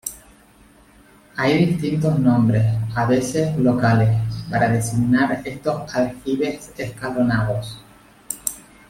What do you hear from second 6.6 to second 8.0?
escalonados.